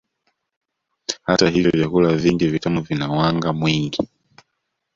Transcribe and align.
Hata 1.23 1.49
hivyo 1.49 1.71
vyakula 1.71 2.13
vingi 2.15 2.47
vitamu 2.47 2.81
vina 2.81 3.09
wanga 3.11 3.53
mwingi 3.53 4.07